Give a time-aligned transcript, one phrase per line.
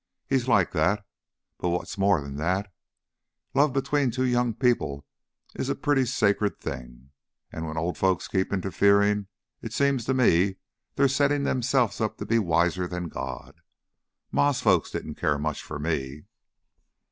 [0.27, 1.05] He's like that.
[1.59, 2.73] But what's more 'n all that,
[3.53, 5.05] love between two young people
[5.53, 7.11] is a pretty sacred thing,
[7.51, 9.27] an' when old folks keep interferin'
[9.61, 10.55] it seems to me
[10.95, 13.61] they're settin' themselves up to be wiser than God.
[14.31, 16.23] Ma's folks didn't care much for me."